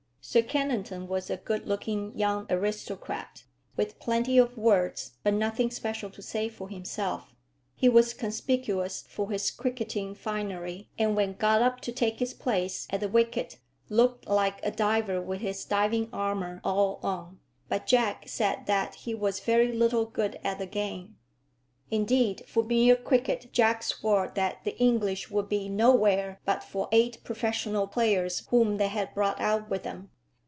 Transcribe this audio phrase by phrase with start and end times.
[0.23, 3.43] Sir Kennington was a good looking young aristocrat,
[3.75, 7.35] with plenty of words, but nothing special to say for himself.
[7.75, 12.87] He was conspicuous for his cricketing finery, and when got up to take his place
[12.91, 13.57] at the wicket,
[13.89, 19.13] looked like a diver with his diving armour all on; but Jack said that he
[19.15, 21.17] was very little good at the game.
[21.89, 27.21] Indeed, for mere cricket Jack swore that the English would be "nowhere" but for eight
[27.25, 30.09] professional players whom they had brought out with them.